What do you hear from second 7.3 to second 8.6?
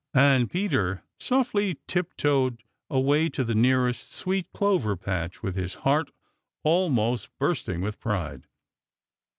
bursting with pride.